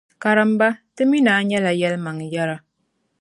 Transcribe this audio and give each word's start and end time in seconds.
Karimba, 0.23 0.69
ti 0.95 1.03
mi 1.09 1.19
ni 1.25 1.31
a 1.39 1.47
nyɛla 1.49 1.71
yɛlimaŋyɛra. 1.79 2.55